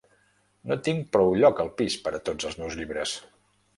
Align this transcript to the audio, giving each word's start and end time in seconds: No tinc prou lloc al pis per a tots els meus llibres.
No 0.71 0.77
tinc 0.87 1.03
prou 1.17 1.29
lloc 1.41 1.63
al 1.65 1.71
pis 1.81 1.99
per 2.07 2.15
a 2.19 2.23
tots 2.31 2.49
els 2.51 2.59
meus 2.63 2.79
llibres. 2.81 3.15